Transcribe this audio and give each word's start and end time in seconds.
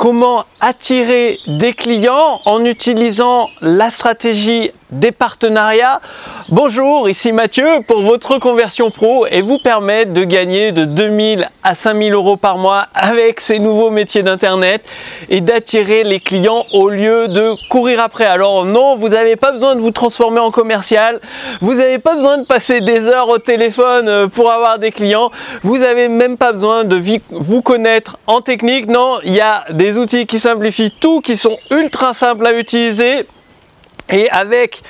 comment 0.00 0.46
attirer 0.62 1.38
des 1.46 1.74
clients 1.74 2.40
en 2.46 2.64
utilisant 2.64 3.50
la 3.60 3.90
stratégie 3.90 4.70
des 4.92 5.12
partenariats. 5.12 6.00
Bonjour, 6.48 7.08
ici 7.08 7.32
Mathieu 7.32 7.66
pour 7.86 8.02
votre 8.02 8.38
conversion 8.38 8.90
pro 8.90 9.26
et 9.26 9.40
vous 9.40 9.58
permettre 9.58 10.12
de 10.12 10.24
gagner 10.24 10.72
de 10.72 10.84
2000 10.84 11.48
à 11.62 11.74
5000 11.74 12.12
euros 12.12 12.36
par 12.36 12.58
mois 12.58 12.88
avec 12.94 13.40
ces 13.40 13.58
nouveaux 13.58 13.90
métiers 13.90 14.22
d'internet 14.22 14.84
et 15.28 15.40
d'attirer 15.40 16.02
les 16.02 16.18
clients 16.18 16.64
au 16.72 16.88
lieu 16.88 17.28
de 17.28 17.54
courir 17.68 18.00
après. 18.00 18.24
Alors 18.24 18.64
non, 18.64 18.96
vous 18.96 19.10
n'avez 19.10 19.36
pas 19.36 19.52
besoin 19.52 19.76
de 19.76 19.80
vous 19.80 19.92
transformer 19.92 20.40
en 20.40 20.50
commercial, 20.50 21.20
vous 21.60 21.74
n'avez 21.74 21.98
pas 21.98 22.14
besoin 22.14 22.38
de 22.38 22.46
passer 22.46 22.80
des 22.80 23.06
heures 23.06 23.28
au 23.28 23.38
téléphone 23.38 24.08
euh, 24.08 24.26
pour 24.26 24.50
avoir 24.50 24.78
des 24.78 24.90
clients, 24.90 25.30
vous 25.62 25.78
n'avez 25.78 26.08
même 26.08 26.36
pas 26.36 26.52
besoin 26.52 26.84
de 26.84 27.00
vous 27.30 27.62
connaître 27.62 28.18
en 28.26 28.40
technique. 28.40 28.88
Non, 28.88 29.18
il 29.22 29.34
y 29.34 29.40
a 29.40 29.64
des 29.70 29.98
outils 29.98 30.26
qui 30.26 30.38
simplifient 30.38 30.92
tout, 31.00 31.20
qui 31.20 31.36
sont 31.36 31.56
ultra 31.70 32.12
simples 32.12 32.46
à 32.46 32.52
utiliser 32.52 33.26
et 34.10 34.30
avec 34.30 34.82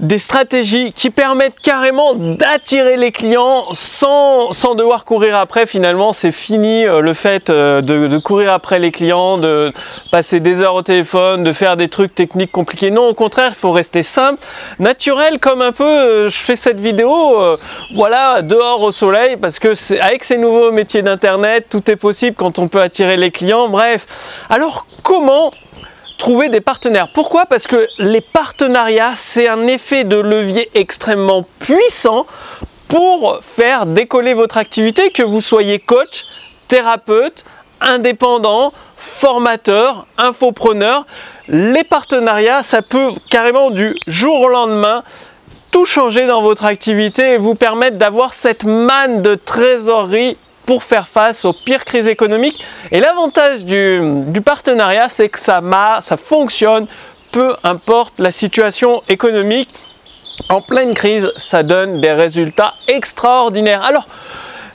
des 0.00 0.18
stratégies 0.18 0.92
qui 0.92 1.10
permettent 1.10 1.60
carrément 1.60 2.14
d'attirer 2.14 2.96
les 2.96 3.12
clients 3.12 3.66
sans, 3.72 4.52
sans, 4.52 4.74
devoir 4.74 5.04
courir 5.04 5.36
après. 5.36 5.66
Finalement, 5.66 6.12
c'est 6.12 6.32
fini 6.32 6.86
euh, 6.86 7.00
le 7.00 7.12
fait 7.12 7.50
euh, 7.50 7.82
de, 7.82 8.18
courir 8.18 8.52
après 8.52 8.78
les 8.78 8.90
clients, 8.90 9.36
de 9.36 9.70
passer 10.10 10.40
des 10.40 10.62
heures 10.62 10.74
au 10.74 10.82
téléphone, 10.82 11.44
de 11.44 11.52
faire 11.52 11.76
des 11.76 11.88
trucs 11.88 12.14
techniques 12.14 12.50
compliqués. 12.50 12.90
Non, 12.90 13.08
au 13.08 13.14
contraire, 13.14 13.50
il 13.50 13.54
faut 13.54 13.70
rester 13.70 14.02
simple, 14.02 14.42
naturel, 14.78 15.38
comme 15.38 15.60
un 15.60 15.72
peu 15.72 15.84
euh, 15.84 16.28
je 16.28 16.38
fais 16.38 16.56
cette 16.56 16.80
vidéo, 16.80 17.12
voilà, 17.94 18.42
dehors 18.42 18.80
au 18.80 18.90
soleil, 18.90 19.36
parce 19.36 19.58
que 19.58 19.72
avec 20.02 20.24
ces 20.24 20.38
nouveaux 20.38 20.72
métiers 20.72 21.02
d'internet, 21.02 21.66
tout 21.70 21.90
est 21.90 21.96
possible 21.96 22.34
quand 22.36 22.58
on 22.58 22.68
peut 22.68 22.80
attirer 22.80 23.16
les 23.16 23.30
clients. 23.30 23.68
Bref, 23.68 24.06
alors 24.48 24.86
comment 25.02 25.52
trouver 26.22 26.48
des 26.48 26.60
partenaires. 26.60 27.08
Pourquoi? 27.12 27.46
Parce 27.46 27.66
que 27.66 27.88
les 27.98 28.20
partenariats, 28.20 29.14
c'est 29.16 29.48
un 29.48 29.66
effet 29.66 30.04
de 30.04 30.14
levier 30.14 30.70
extrêmement 30.72 31.44
puissant 31.58 32.26
pour 32.86 33.40
faire 33.42 33.86
décoller 33.86 34.32
votre 34.32 34.56
activité, 34.56 35.10
que 35.10 35.24
vous 35.24 35.40
soyez 35.40 35.80
coach, 35.80 36.26
thérapeute, 36.68 37.44
indépendant, 37.80 38.72
formateur, 38.96 40.06
infopreneur. 40.16 41.06
Les 41.48 41.82
partenariats, 41.82 42.62
ça 42.62 42.82
peut 42.82 43.08
carrément 43.28 43.70
du 43.70 43.92
jour 44.06 44.42
au 44.42 44.48
lendemain 44.48 45.02
tout 45.72 45.86
changer 45.86 46.28
dans 46.28 46.40
votre 46.40 46.66
activité 46.66 47.32
et 47.32 47.38
vous 47.38 47.56
permettre 47.56 47.98
d'avoir 47.98 48.32
cette 48.32 48.62
manne 48.62 49.22
de 49.22 49.34
trésorerie 49.34 50.36
pour 50.66 50.82
faire 50.82 51.08
face 51.08 51.44
aux 51.44 51.52
pires 51.52 51.84
crises 51.84 52.08
économiques. 52.08 52.64
Et 52.90 53.00
l'avantage 53.00 53.64
du, 53.64 54.40
partenariat, 54.44 55.08
c'est 55.08 55.28
que 55.28 55.38
ça, 55.38 55.60
ça 56.00 56.16
fonctionne, 56.16 56.86
peu 57.30 57.56
importe 57.64 58.14
la 58.18 58.30
situation 58.30 59.02
économique. 59.08 59.70
En 60.48 60.60
pleine 60.60 60.94
crise, 60.94 61.32
ça 61.36 61.62
donne 61.62 62.00
des 62.00 62.12
résultats 62.12 62.74
extraordinaires. 62.88 63.82
Alors, 63.82 64.06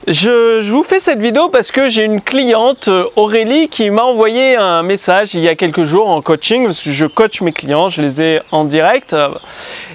je, 0.07 0.71
vous 0.71 0.83
fais 0.83 0.99
cette 0.99 1.19
vidéo 1.19 1.49
parce 1.49 1.71
que 1.71 1.89
j'ai 1.89 2.05
une 2.05 2.21
cliente, 2.21 2.87
euh, 2.87 3.03
Aurélie, 3.17 3.67
qui 3.67 3.89
m'a 3.89 4.03
envoyé 4.03 4.55
un 4.55 4.81
message 4.81 5.35
il 5.35 5.41
y 5.41 5.49
a 5.49 5.55
quelques 5.55 5.83
jours 5.83 6.07
en 6.07 6.21
coaching, 6.21 6.63
parce 6.63 6.81
que 6.81 6.91
je 6.91 7.05
coach 7.05 7.41
mes 7.41 7.51
clients, 7.51 7.89
je 7.89 8.01
les 8.01 8.21
ai 8.21 8.39
en 8.51 8.63
direct. 8.63 9.13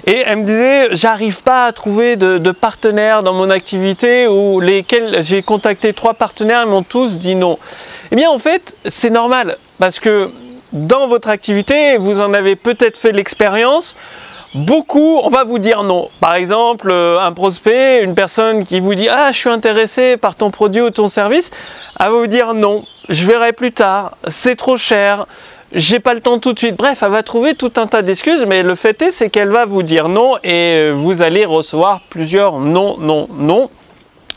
Et 0.05 0.19
elle 0.23 0.39
me 0.39 0.45
disait, 0.45 0.89
j'arrive 0.91 1.41
pas 1.41 1.65
à 1.65 1.71
trouver 1.71 2.15
de, 2.15 2.51
partenaires 2.51 3.23
dans 3.23 3.33
mon 3.33 3.49
activité 3.49 4.27
ou 4.27 4.59
lesquels 4.59 5.23
j'ai 5.23 5.41
contacté 5.41 5.93
trois 5.93 6.13
partenaires, 6.13 6.61
ils 6.65 6.69
m'ont 6.69 6.83
tous 6.83 7.17
dit 7.17 7.33
non. 7.33 7.57
Eh 8.11 8.15
bien, 8.15 8.29
en 8.29 8.37
fait, 8.37 8.75
c'est 8.85 9.09
normal 9.09 9.57
parce 9.79 9.99
que 9.99 10.29
dans 10.71 11.07
votre 11.07 11.29
activité, 11.29 11.97
vous 11.97 12.21
en 12.21 12.35
avez 12.35 12.55
peut-être 12.55 12.97
fait 12.97 13.11
l'expérience, 13.11 13.95
Beaucoup, 14.55 15.19
on 15.23 15.29
va 15.29 15.43
vous 15.43 15.57
dire 15.57 15.81
non. 15.81 16.09
Par 16.19 16.35
exemple, 16.35 16.91
euh, 16.91 17.19
un 17.19 17.31
prospect, 17.31 18.03
une 18.03 18.13
personne 18.13 18.65
qui 18.65 18.79
vous 18.79 18.93
dit 18.93 19.09
Ah, 19.09 19.31
je 19.31 19.37
suis 19.39 19.49
intéressé 19.49 20.15
par 20.15 20.35
ton 20.35 20.51
produit 20.51 20.81
ou 20.81 20.91
ton 20.91 21.07
service, 21.07 21.49
elle 21.99 22.11
va 22.11 22.17
vous 22.17 22.27
dire 22.27 22.53
non, 22.53 22.83
je 23.09 23.25
verrai 23.25 23.51
plus 23.51 23.71
tard, 23.71 24.15
c'est 24.27 24.55
trop 24.55 24.77
cher, 24.77 25.25
j'ai 25.71 25.99
pas 25.99 26.13
le 26.13 26.21
temps 26.21 26.37
tout 26.37 26.53
de 26.53 26.59
suite. 26.59 26.75
Bref, 26.77 27.01
elle 27.01 27.09
va 27.09 27.23
trouver 27.23 27.55
tout 27.55 27.73
un 27.77 27.87
tas 27.87 28.03
d'excuses, 28.03 28.45
mais 28.45 28.61
le 28.61 28.75
fait 28.75 29.01
est, 29.01 29.09
c'est 29.09 29.31
qu'elle 29.31 29.49
va 29.49 29.65
vous 29.65 29.81
dire 29.81 30.07
non 30.07 30.37
et 30.43 30.75
euh, 30.75 30.91
vous 30.93 31.23
allez 31.23 31.45
recevoir 31.45 32.01
plusieurs 32.09 32.59
non, 32.59 32.97
non, 32.99 33.27
non. 33.33 33.71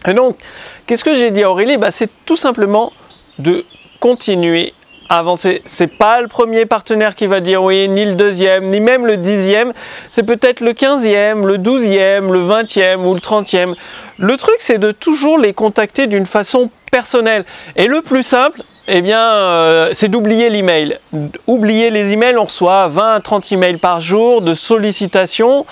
Et 0.06 0.14
donc, 0.14 0.38
qu'est-ce 0.86 1.04
que 1.04 1.14
j'ai 1.14 1.30
dit 1.30 1.42
à 1.42 1.50
Aurélie? 1.50 1.76
Bah, 1.76 1.90
C'est 1.90 2.08
tout 2.24 2.36
simplement 2.36 2.92
de 3.38 3.66
continuer 4.00 4.72
avancer. 5.08 5.62
C'est 5.64 5.86
pas 5.86 6.20
le 6.20 6.28
premier 6.28 6.66
partenaire 6.66 7.14
qui 7.14 7.26
va 7.26 7.40
dire 7.40 7.62
oui, 7.62 7.88
ni 7.88 8.04
le 8.04 8.14
deuxième, 8.14 8.70
ni 8.70 8.80
même 8.80 9.06
le 9.06 9.16
dixième. 9.16 9.72
C'est 10.10 10.22
peut-être 10.22 10.60
le 10.60 10.72
quinzième, 10.72 11.46
le 11.46 11.58
douzième, 11.58 12.32
le 12.32 12.40
vingtième 12.40 13.06
ou 13.06 13.14
le 13.14 13.20
trentième. 13.20 13.74
Le 14.18 14.36
truc, 14.36 14.56
c'est 14.58 14.78
de 14.78 14.92
toujours 14.92 15.38
les 15.38 15.52
contacter 15.52 16.06
d'une 16.06 16.26
façon 16.26 16.70
personnelle. 16.90 17.44
Et 17.76 17.86
le 17.86 18.02
plus 18.02 18.22
simple, 18.22 18.62
eh 18.88 19.02
bien, 19.02 19.22
euh, 19.22 19.90
c'est 19.92 20.08
d'oublier 20.08 20.48
l'email. 20.48 20.98
Oublier 21.46 21.90
les 21.90 22.12
emails, 22.12 22.36
on 22.36 22.44
reçoit 22.44 22.88
20 22.88 23.14
à 23.14 23.20
30 23.20 23.52
emails 23.52 23.78
par 23.78 24.00
jour 24.00 24.42
de 24.42 24.54
sollicitations. 24.54 25.66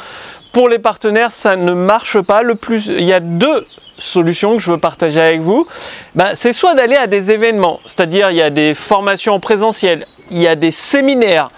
Pour 0.53 0.69
les 0.69 0.79
partenaires, 0.79 1.31
ça 1.31 1.57
ne 1.57 1.73
marche 1.73 2.21
pas. 2.21 2.43
Le 2.43 2.55
plus, 2.55 2.87
il 2.87 3.05
y 3.05 3.13
a 3.13 3.21
deux 3.21 3.65
solution 3.99 4.57
que 4.57 4.63
je 4.63 4.71
veux 4.71 4.79
partager 4.79 5.21
avec 5.21 5.41
vous, 5.41 5.67
ben, 6.15 6.35
c'est 6.35 6.53
soit 6.53 6.75
d'aller 6.75 6.97
à 6.97 7.07
des 7.07 7.31
événements, 7.31 7.81
c'est-à-dire 7.87 8.31
il 8.31 8.37
y 8.37 8.43
a 8.43 8.51
des 8.51 8.75
formations 8.75 9.35
en 9.35 9.41
présentiel, 9.41 10.07
il 10.31 10.39
y 10.39 10.49
a 10.49 10.57
des 10.57 10.71
séminaires 10.71 11.51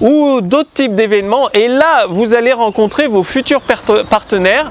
ou 0.00 0.40
d'autres 0.40 0.72
types 0.72 0.94
d'événements, 0.94 1.50
et 1.52 1.68
là 1.68 2.06
vous 2.08 2.34
allez 2.34 2.52
rencontrer 2.52 3.06
vos 3.06 3.22
futurs 3.22 3.60
partenaires 3.60 4.70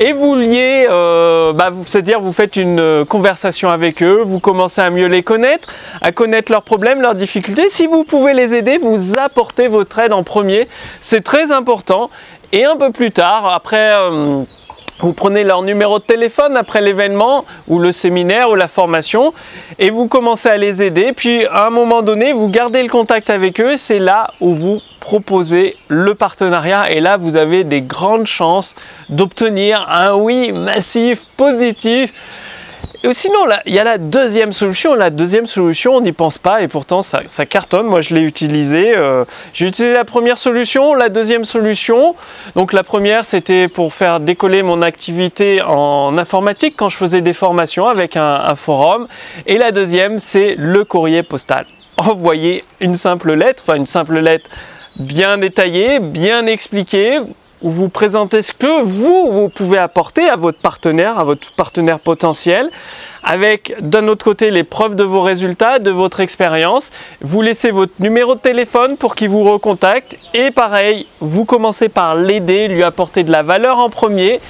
et 0.00 0.12
vous 0.12 0.36
liez, 0.36 0.86
euh, 0.88 1.52
ben, 1.52 1.72
c'est-à-dire 1.84 2.20
vous 2.20 2.32
faites 2.32 2.54
une 2.54 2.78
euh, 2.78 3.04
conversation 3.04 3.68
avec 3.68 4.00
eux, 4.02 4.22
vous 4.24 4.38
commencez 4.38 4.80
à 4.80 4.90
mieux 4.90 5.06
les 5.06 5.24
connaître, 5.24 5.74
à 6.00 6.12
connaître 6.12 6.52
leurs 6.52 6.62
problèmes, 6.62 7.00
leurs 7.00 7.16
difficultés. 7.16 7.68
Si 7.68 7.88
vous 7.88 8.04
pouvez 8.04 8.32
les 8.32 8.54
aider, 8.54 8.78
vous 8.78 9.18
apportez 9.18 9.66
votre 9.66 9.98
aide 9.98 10.12
en 10.12 10.22
premier, 10.22 10.68
c'est 11.00 11.24
très 11.24 11.50
important. 11.50 12.10
Et 12.52 12.64
un 12.64 12.76
peu 12.76 12.92
plus 12.92 13.10
tard, 13.10 13.52
après... 13.52 13.92
Euh, 13.94 14.44
vous 15.00 15.12
prenez 15.12 15.44
leur 15.44 15.62
numéro 15.62 15.98
de 15.98 16.04
téléphone 16.04 16.56
après 16.56 16.80
l'événement 16.80 17.44
ou 17.68 17.78
le 17.78 17.92
séminaire 17.92 18.50
ou 18.50 18.56
la 18.56 18.66
formation 18.66 19.32
et 19.78 19.90
vous 19.90 20.08
commencez 20.08 20.48
à 20.48 20.56
les 20.56 20.82
aider. 20.82 21.12
Puis 21.12 21.46
à 21.46 21.66
un 21.66 21.70
moment 21.70 22.02
donné, 22.02 22.32
vous 22.32 22.48
gardez 22.48 22.82
le 22.82 22.88
contact 22.88 23.30
avec 23.30 23.60
eux. 23.60 23.76
C'est 23.76 24.00
là 24.00 24.32
où 24.40 24.54
vous 24.54 24.80
proposez 24.98 25.76
le 25.86 26.14
partenariat 26.14 26.90
et 26.90 27.00
là 27.00 27.16
vous 27.16 27.36
avez 27.36 27.62
des 27.62 27.80
grandes 27.80 28.26
chances 28.26 28.74
d'obtenir 29.08 29.86
un 29.88 30.14
oui 30.14 30.52
massif, 30.52 31.24
positif 31.36 32.12
et 33.04 33.14
sinon, 33.14 33.38
il 33.64 33.74
y 33.74 33.78
a 33.78 33.84
la 33.84 33.96
deuxième 33.96 34.52
solution. 34.52 34.94
La 34.94 35.10
deuxième 35.10 35.46
solution, 35.46 35.96
on 35.96 36.00
n'y 36.00 36.12
pense 36.12 36.38
pas 36.38 36.62
et 36.62 36.68
pourtant 36.68 37.00
ça, 37.00 37.22
cartonne. 37.46 37.86
Moi, 37.86 38.00
je 38.00 38.14
l'ai 38.14 38.22
utilisé. 38.22 38.96
Euh, 38.96 39.24
j'ai 39.54 39.66
utilisé 39.66 39.94
la 39.94 40.04
première 40.04 40.36
solution, 40.36 40.94
la 40.94 41.08
deuxième 41.08 41.44
solution. 41.44 42.16
Donc 42.56 42.72
la 42.72 42.82
première, 42.82 43.24
c'était 43.24 43.68
pour 43.68 43.94
faire 43.94 44.18
décoller 44.18 44.62
mon 44.62 44.82
activité 44.82 45.62
en 45.62 46.18
informatique 46.18 46.74
quand 46.76 46.88
je 46.88 46.96
faisais 46.96 47.20
des 47.20 47.34
formations 47.34 47.86
avec 47.86 48.16
un, 48.16 48.42
un 48.44 48.54
forum. 48.56 49.06
Et 49.46 49.58
la 49.58 49.70
deuxième, 49.70 50.18
c'est 50.18 50.56
le 50.58 50.84
courrier 50.84 51.22
postal. 51.22 51.66
Envoyer 51.98 52.64
une 52.80 52.96
simple 52.96 53.32
lettre, 53.32 53.62
enfin 53.64 53.76
une 53.76 53.86
simple 53.86 54.18
lettre 54.18 54.50
bien 54.98 55.38
détaillée, 55.38 56.00
bien 56.00 56.46
expliquée, 56.46 57.20
où 57.62 57.70
vous 57.70 57.88
présentez 57.88 58.42
ce 58.42 58.52
que 58.52 58.82
vous, 58.82 59.32
vous 59.32 59.48
pouvez 59.48 59.78
apporter 59.78 60.28
à 60.28 60.36
votre 60.36 60.58
partenaire, 60.58 61.18
à 61.18 61.24
votre 61.24 61.54
partenaire 61.54 61.98
potentiel, 61.98 62.70
avec 63.22 63.74
d'un 63.80 64.08
autre 64.08 64.24
côté 64.24 64.50
les 64.50 64.64
preuves 64.64 64.94
de 64.94 65.04
vos 65.04 65.20
résultats, 65.20 65.78
de 65.78 65.90
votre 65.90 66.20
expérience. 66.20 66.90
Vous 67.20 67.42
laissez 67.42 67.70
votre 67.70 67.94
numéro 68.00 68.34
de 68.34 68.40
téléphone 68.40 68.96
pour 68.96 69.14
qu'il 69.14 69.28
vous 69.28 69.44
recontacte. 69.44 70.16
Et 70.34 70.50
pareil, 70.50 71.06
vous 71.20 71.44
commencez 71.44 71.88
par 71.88 72.14
l'aider, 72.14 72.68
lui 72.68 72.82
apporter 72.82 73.24
de 73.24 73.32
la 73.32 73.42
valeur 73.42 73.78
en 73.78 73.90
premier. 73.90 74.40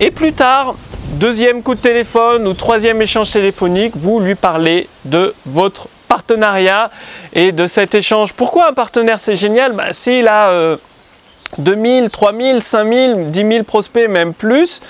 Et 0.00 0.10
plus 0.10 0.32
tard, 0.32 0.74
deuxième 1.14 1.62
coup 1.62 1.74
de 1.74 1.80
téléphone 1.80 2.46
ou 2.46 2.54
troisième 2.54 3.00
échange 3.00 3.30
téléphonique, 3.30 3.96
vous 3.96 4.20
lui 4.20 4.34
parlez 4.34 4.88
de 5.04 5.34
votre 5.46 5.88
partenariat 6.08 6.90
et 7.32 7.52
de 7.52 7.66
cet 7.66 7.94
échange. 7.94 8.34
Pourquoi 8.34 8.68
un 8.68 8.72
partenaire 8.74 9.18
c'est 9.18 9.36
génial? 9.36 9.72
Bah, 9.72 9.92
S'il 9.92 10.28
a... 10.28 10.50
Euh, 10.50 10.76
2000, 11.58 12.10
3000, 12.10 12.62
5000, 12.62 13.30
10 13.30 13.38
000 13.38 13.64
prospects, 13.64 14.08
même 14.08 14.34
plus, 14.34 14.80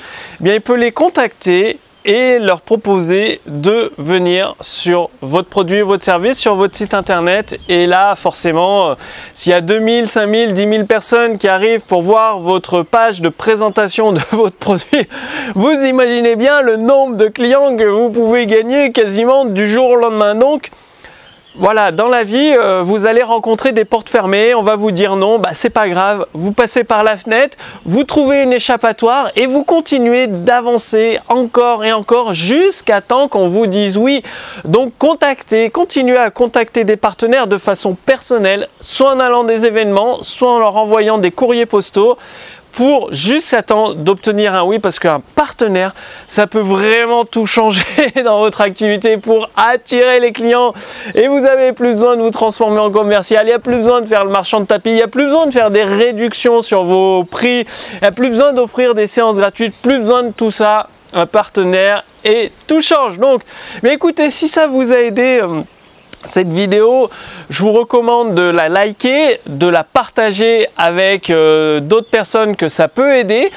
eh 0.41 0.45
bien, 0.45 0.55
il 0.55 0.61
peut 0.61 0.77
les 0.77 0.93
contacter 0.93 1.79
et 2.05 2.39
leur 2.39 2.63
proposer 2.63 3.41
de 3.47 3.93
venir 3.97 4.57
sur 4.61 5.11
votre 5.21 5.49
produit, 5.49 5.83
votre 5.83 6.05
service, 6.05 6.37
sur 6.37 6.57
votre 6.57 6.77
site 6.77 6.95
internet. 6.95 7.59
Et 7.69 7.87
là, 7.87 8.17
forcément, 8.17 8.91
euh, 8.91 8.95
s'il 9.33 9.51
y 9.51 9.55
a 9.55 9.61
2000, 9.61 10.09
5000, 10.09 10.55
10 10.55 10.69
000 10.69 10.85
personnes 10.87 11.39
qui 11.39 11.49
arrivent 11.49 11.83
pour 11.83 12.03
voir 12.03 12.41
votre 12.41 12.83
page 12.83 13.21
de 13.21 13.29
présentation 13.29 14.13
de 14.13 14.21
votre 14.33 14.57
produit, 14.57 15.07
vous 15.55 15.71
imaginez 15.71 16.37
bien 16.37 16.61
le 16.63 16.77
nombre 16.77 17.17
de 17.17 17.29
clients 17.29 17.77
que 17.77 17.85
vous 17.85 18.11
pouvez 18.11 18.47
gagner 18.47 18.91
quasiment 18.93 19.45
du 19.45 19.69
jour 19.69 19.91
au 19.91 19.97
lendemain. 19.97 20.35
Donc, 20.35 20.71
voilà, 21.55 21.93
dans 21.93 22.09
la 22.09 22.25
vie, 22.25 22.55
euh, 22.57 22.83
vous 22.83 23.05
allez 23.05 23.23
rencontrer 23.23 23.73
des 23.73 23.85
portes 23.85 24.09
fermées, 24.09 24.55
on 24.55 24.63
va 24.63 24.77
vous 24.77 24.91
dire 24.91 25.17
non, 25.17 25.39
bah 25.39 25.51
c'est 25.53 25.69
pas 25.69 25.87
grave, 25.87 26.25
vous 26.33 26.53
passez 26.53 26.83
par 26.83 27.05
la 27.05 27.19
fenêtre, 27.19 27.59
vous 27.85 28.05
trouvez 28.05 28.43
une 28.43 28.55
échappatoire 28.55 29.31
et 29.37 29.47
vous 29.47 29.63
continuez 29.63 30.29
d'avancer 30.29 31.19
encore 31.29 31.85
et 31.85 31.93
encore 31.93 32.33
jusqu'à 32.33 33.03
temps 33.03 33.29
qu'on 33.29 33.49
vous 33.49 33.67
dise 33.67 33.99
oui. 33.99 34.23
Donc 34.65 34.95
contactez, 34.99 35.69
continuez 35.69 36.17
à 36.17 36.31
contacter 36.31 36.85
des 36.85 36.97
partenaires 36.97 37.47
de 37.47 37.59
façon 37.59 37.95
personnelle, 37.95 38.69
soit 38.81 39.13
en 39.13 39.21
allant 39.21 39.45
des 39.45 39.67
événements, 39.67 40.23
soit 40.23 40.53
en 40.53 40.59
leur 40.59 40.77
envoyant 40.79 41.19
des 41.19 41.33
courriers 41.33 41.67
postaux 41.67 42.17
pour 42.73 43.13
juste 43.13 43.55
attendre 43.55 43.95
d'obtenir 43.95 44.55
un 44.55 44.65
oui 44.65 44.79
parce 44.79 44.99
qu'un 44.99 45.21
partenaire, 45.35 45.95
ça 46.27 46.47
peut 46.47 46.61
vraiment 46.61 47.25
tout 47.25 47.47
changer 47.47 47.85
dans 48.25 48.39
votre 48.39 48.61
activité 48.61 49.17
pour 49.19 49.51
attirer 49.57 50.21
les 50.21 50.33
clients 50.33 50.73
et 51.15 51.29
vous 51.29 51.45
avez 51.45 51.73
plus 51.73 51.91
besoin 51.91 52.17
de 52.17 52.23
vous 52.23 52.31
transformer 52.31 52.81
en 52.81 52.91
commercial, 52.91 53.45
il 53.45 53.49
n'y 53.49 53.53
a 53.53 53.59
plus 53.59 53.77
besoin 53.77 54.01
de 54.01 54.07
faire 54.07 54.25
le 54.25 54.31
marchand 54.31 54.61
de 54.61 54.67
tapis, 54.67 54.91
il 54.91 54.95
n'y 54.95 55.03
a 55.03 55.09
plus 55.09 55.25
besoin 55.25 55.47
de 55.47 55.53
faire 55.53 55.71
des 55.71 55.85
réductions 55.85 56.63
sur 56.63 56.85
vos 56.85 57.25
prix, 57.25 57.61
il 57.61 57.99
n'y 58.03 58.09
a 58.09 58.13
plus 58.13 58.31
besoin 58.31 58.53
d'offrir 58.53 58.95
des 58.95 59.07
séances 59.07 59.37
gratuites, 59.37 59.75
plus 59.83 59.99
besoin 59.99 60.23
de 60.25 60.33
tout 60.33 60.51
ça, 60.51 60.89
un 61.13 61.27
partenaire 61.27 62.05
et 62.25 62.51
tout 62.67 62.81
change. 62.81 63.19
Donc, 63.19 63.43
mais 63.83 63.95
écoutez, 63.95 64.31
si 64.31 64.49
ça 64.49 64.67
vous 64.67 64.93
a 64.93 64.97
aidé, 64.97 65.41
euh, 65.43 65.63
cette 66.25 66.49
vidéo, 66.49 67.11
je 67.51 67.63
vous 67.63 67.73
recommande 67.73 68.35
de 68.35 68.43
la 68.43 68.69
liker, 68.69 69.41
de 69.47 69.67
la 69.67 69.85
partager 69.85 70.67
avec 70.77 71.31
euh, 71.31 71.81
d'autres 71.81 72.11
personnes 72.11 72.57
que 72.57 72.69
ça 72.69 72.89
peut 72.89 73.17
aider. 73.17 73.51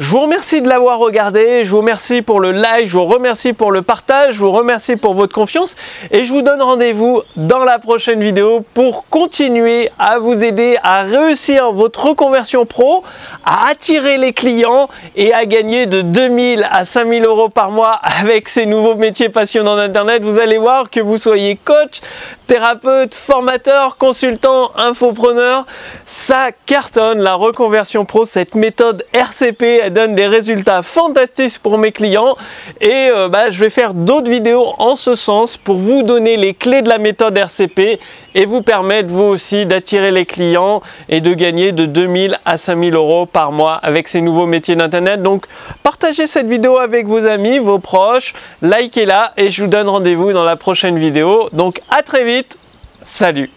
Je 0.00 0.08
vous 0.12 0.20
remercie 0.20 0.62
de 0.62 0.68
l'avoir 0.70 0.98
regardé, 0.98 1.62
je 1.62 1.70
vous 1.72 1.80
remercie 1.82 2.22
pour 2.22 2.40
le 2.40 2.52
like, 2.52 2.86
je 2.86 2.96
vous 2.96 3.04
remercie 3.04 3.52
pour 3.52 3.70
le 3.70 3.82
partage, 3.82 4.32
je 4.32 4.38
vous 4.38 4.50
remercie 4.50 4.96
pour 4.96 5.12
votre 5.12 5.34
confiance 5.34 5.76
et 6.10 6.24
je 6.24 6.32
vous 6.32 6.40
donne 6.40 6.62
rendez-vous 6.62 7.20
dans 7.36 7.64
la 7.64 7.78
prochaine 7.78 8.22
vidéo 8.22 8.64
pour 8.72 9.04
continuer 9.10 9.90
à 9.98 10.18
vous 10.18 10.42
aider 10.42 10.78
à 10.82 11.02
réussir 11.02 11.70
votre 11.72 12.02
reconversion 12.02 12.64
pro, 12.64 13.04
à 13.44 13.68
attirer 13.68 14.16
les 14.16 14.32
clients 14.32 14.88
et 15.16 15.34
à 15.34 15.44
gagner 15.44 15.84
de 15.84 16.00
2000 16.00 16.66
à 16.70 16.86
5000 16.86 17.26
euros 17.26 17.50
par 17.50 17.70
mois 17.70 18.00
avec 18.02 18.48
ces 18.48 18.64
nouveaux 18.64 18.94
métiers 18.94 19.28
passionnants 19.28 19.76
d'Internet. 19.76 20.22
Vous 20.22 20.38
allez 20.38 20.56
voir 20.56 20.88
que 20.88 21.00
vous 21.00 21.18
soyez 21.18 21.56
coach, 21.62 22.00
thérapeute, 22.46 23.14
formateur, 23.14 23.98
consultant, 23.98 24.72
infopreneur, 24.76 25.66
ça 26.06 26.48
cartonne 26.64 27.20
la 27.20 27.34
reconversion 27.34 28.06
pro, 28.06 28.24
cette 28.24 28.54
méthode 28.54 29.04
RCP 29.12 29.89
donne 29.90 30.14
des 30.14 30.26
résultats 30.26 30.82
fantastiques 30.82 31.58
pour 31.62 31.78
mes 31.78 31.92
clients 31.92 32.36
et 32.80 33.08
euh, 33.10 33.28
bah, 33.28 33.50
je 33.50 33.60
vais 33.60 33.70
faire 33.70 33.94
d'autres 33.94 34.30
vidéos 34.30 34.74
en 34.78 34.96
ce 34.96 35.14
sens 35.14 35.56
pour 35.56 35.76
vous 35.76 36.02
donner 36.02 36.36
les 36.36 36.54
clés 36.54 36.82
de 36.82 36.88
la 36.88 36.98
méthode 36.98 37.36
RCP 37.36 38.00
et 38.34 38.44
vous 38.44 38.62
permettre 38.62 39.08
vous 39.08 39.24
aussi 39.24 39.66
d'attirer 39.66 40.10
les 40.10 40.26
clients 40.26 40.82
et 41.08 41.20
de 41.20 41.34
gagner 41.34 41.72
de 41.72 41.86
2000 41.86 42.38
à 42.44 42.56
5000 42.56 42.94
euros 42.94 43.26
par 43.26 43.52
mois 43.52 43.74
avec 43.74 44.08
ces 44.08 44.20
nouveaux 44.20 44.46
métiers 44.46 44.76
d'internet. 44.76 45.22
Donc 45.22 45.46
partagez 45.82 46.26
cette 46.26 46.46
vidéo 46.46 46.78
avec 46.78 47.06
vos 47.06 47.26
amis, 47.26 47.58
vos 47.58 47.78
proches, 47.78 48.34
likez-la 48.62 49.32
et 49.36 49.50
je 49.50 49.62
vous 49.62 49.68
donne 49.68 49.88
rendez-vous 49.88 50.32
dans 50.32 50.44
la 50.44 50.56
prochaine 50.56 50.98
vidéo. 50.98 51.48
Donc 51.52 51.80
à 51.90 52.02
très 52.02 52.24
vite, 52.24 52.56
salut 53.04 53.50